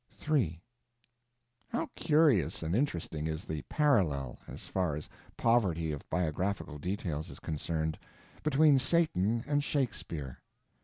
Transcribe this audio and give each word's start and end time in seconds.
III 0.27 0.59
How 1.67 1.87
curious 1.95 2.63
and 2.63 2.75
interesting 2.75 3.27
is 3.27 3.45
the 3.45 3.61
parallel—as 3.69 4.61
far 4.63 4.95
as 4.95 5.07
poverty 5.37 5.91
of 5.91 6.09
biographical 6.09 6.79
details 6.79 7.29
is 7.29 7.39
concerned—between 7.39 8.79
Satan 8.79 9.43
and 9.45 9.63
Shakespeare. 9.63 10.41